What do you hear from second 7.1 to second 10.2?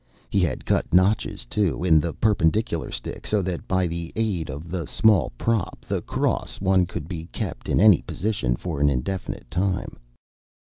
kept in any position for an indefinite time.